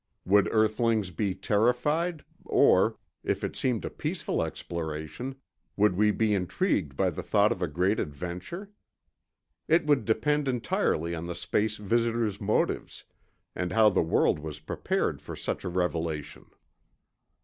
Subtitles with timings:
[0.25, 5.35] Would earthlings be terrified, or, if it seemed a peaceful exploration,
[5.77, 8.71] would we bc intrigued by the thought of a great adventure?
[9.67, 13.03] It would depend entirely on the space visitors' motives,
[13.55, 16.47] and how the world was prepared for such a revelation.